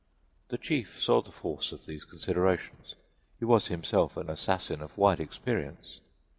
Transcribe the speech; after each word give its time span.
The 0.47 0.57
chief 0.57 0.99
saw 0.99 1.21
the 1.21 1.31
force 1.31 1.71
of 1.71 1.85
these 1.85 2.05
considerations; 2.05 2.95
he 3.37 3.45
was 3.45 3.67
himself 3.67 4.17
an 4.17 4.31
assassin 4.31 4.81
of 4.81 4.97
wide 4.97 5.19
experience. 5.19 5.99